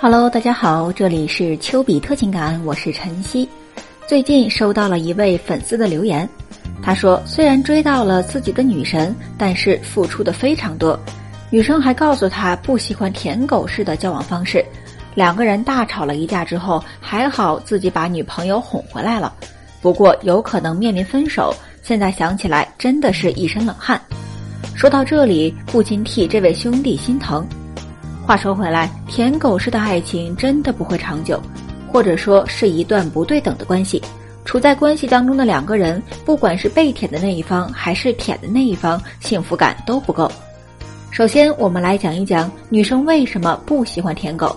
[0.00, 3.48] Hello，大家好，这里是丘比特情感，我是晨曦。
[4.06, 6.26] 最近收到了一位粉丝的留言，
[6.80, 10.96] 他说虽然追到了自己的女神，但是付出的非常多。
[11.50, 14.64] 女生还告诉他不喜欢舔狗式的交往方式。
[15.16, 19.34] 两个人大吵了一架之后，还好自己把女朋友哄回来了，
[19.82, 21.52] 不过有可能面临分手。
[21.82, 24.00] 现在想起来，真的是一身冷汗。
[24.76, 27.44] 说到这里，不禁替这位兄弟心疼。
[28.28, 31.40] 话说回来，舔狗式的爱情真的不会长久，
[31.90, 34.02] 或者说是一段不对等的关系。
[34.44, 40.30] 处在关系当中的两个人，不管是被舔的那一方还是舔的那一方，幸福感都不够。
[41.10, 44.54] 首先，我们来讲一讲女生为什么不喜欢舔狗。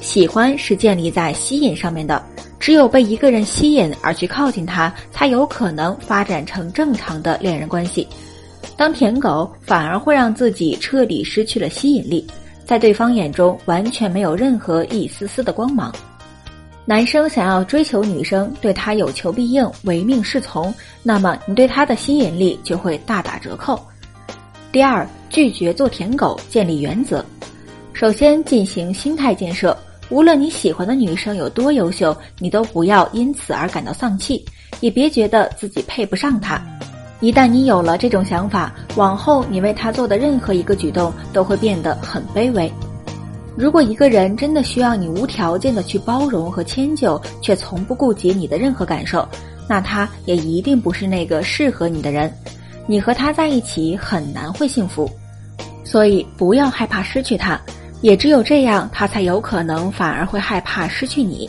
[0.00, 2.20] 喜欢是建立在吸引上面的，
[2.58, 8.08] 只有被一个人吸引而去靠近他，才有可能发展成正常的恋人关系。
[8.76, 12.26] 当舔狗，反而会让自己彻底失去了吸引力。
[12.66, 15.94] 在对方眼中完全没有任何一丝丝的光芒。
[16.84, 23.80] 男生想要追求女生，对她有求必应、唯命是从，那么你对他的吸引力就会大打折扣。
[24.70, 27.24] 第二，拒绝做舔狗，建立原则。
[27.92, 29.76] 首先进行心态建设，
[30.10, 34.44] 无论你喜欢的女生有多优秀，你都不要因此而感到丧气，
[34.80, 36.60] 也别觉得自己配不上她。
[37.20, 42.70] 一旦你有了这种想法，往后你为他做的任何一个举动都会变得很卑微。
[43.56, 49.26] 如果一个人真的需要你无条件的去包容和迁就，却从不顾及你的任何感受，
[49.66, 52.30] 那他也一定不是那个适合你的人。
[52.86, 55.10] 你和他在一起很难会幸福，
[55.84, 57.58] 所以不要害怕失去他，
[58.02, 61.48] 也只有这样，他才有可能反而会害怕失去你。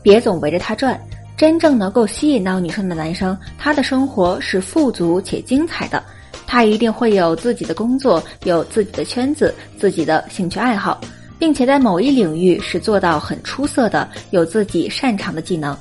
[0.00, 0.96] 别总围着他转。
[1.36, 6.02] 真正能够吸引到女生的男生，他的生活是富足且精彩的，
[6.46, 10.98] 他一定会有自己的工作，有自己的圈子，自己的兴趣爱好，
[11.38, 15.76] 并且在某一领域是做到很出色的，有自己擅长的技能。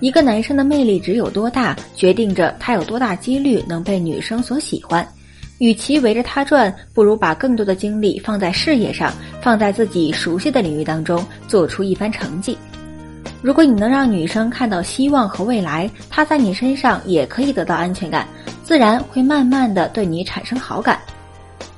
[0.00, 5.06] 一个男生的魅力值有多大，决定着他有多大几率能被女生所喜欢。
[5.58, 9.12] 与其围着他转，不如把更多的精力放在事业上，
[9.42, 12.56] 放在自己熟悉的领域当中，做出一番成绩。
[13.42, 18.28] 如果你能让女生看到希望和未来，她在你身上也可以得到安全感，
[18.62, 20.98] 自然会慢慢的对你产生好感。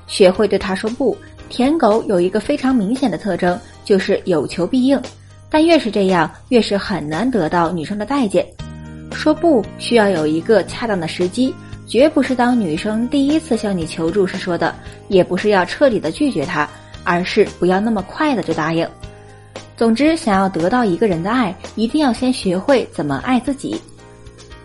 [0.08, 1.16] 学会对她说不，
[1.48, 5.00] 舔狗有一个非常明显的特征，就是有求必应，
[5.48, 8.44] 但越是这样，越是很难得到女生的待见。
[9.12, 11.54] 说不需要有一个恰当的时机，
[11.86, 14.74] 绝不是当女生第一次向你求助时说的，
[15.06, 16.68] 也不是要彻底的拒绝她，
[17.04, 18.84] 而是不要那么快的就答应。
[19.82, 23.74] 总之，想要得到一个人的爱，一定要先学会怎么爱自己。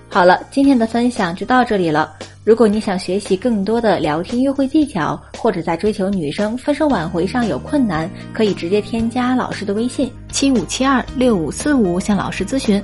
[0.09, 2.13] 好了，今天的分享就到这里了。
[2.43, 12.79] 如果你想学习更多的聊天约会技巧，或者在追求女生、分手挽回上有困难，可以直接添加老师的微信七五七二六五四五向老师咨询。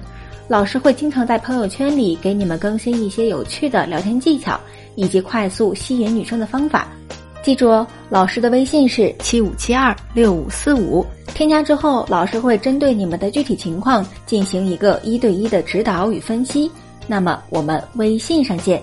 [0.48, 4.60] 老师会经常在朋友圈里给你们更新一些有趣的聊天技巧，
[4.96, 6.88] 以及快速吸引女生的方法。
[7.44, 11.06] 记住哦，老师的微信是七五七二六五四五。
[11.36, 16.72] 添加之后，老师会针对你们的具体情况进行一个一对一的指导与分析。
[17.06, 18.82] 那么，我们微信上见。